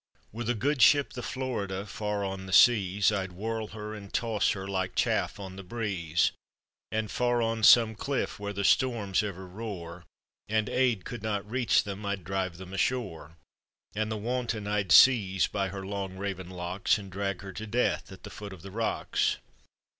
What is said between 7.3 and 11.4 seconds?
on some cliff, where the storms ever roar, And aid could